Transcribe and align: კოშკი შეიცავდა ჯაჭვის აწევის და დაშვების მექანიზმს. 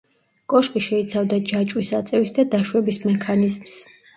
კოშკი 0.53 0.81
შეიცავდა 0.85 1.39
ჯაჭვის 1.51 1.91
აწევის 1.99 2.35
და 2.39 2.49
დაშვების 2.57 3.01
მექანიზმს. 3.07 3.79